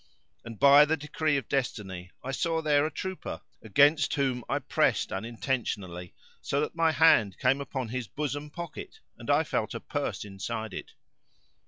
[0.43, 5.11] And by the decree of Destiny I saw there a trooper against whom I pressed
[5.11, 10.25] unintentionally, so that my hand came upon his bosom pocket and I felt a purse
[10.25, 10.93] inside it.